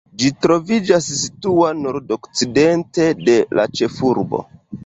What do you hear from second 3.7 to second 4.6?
ĉefurbo.